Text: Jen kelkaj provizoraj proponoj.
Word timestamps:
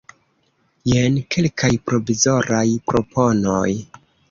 Jen 0.91 1.19
kelkaj 1.35 1.71
provizoraj 1.91 2.65
proponoj. 2.91 3.71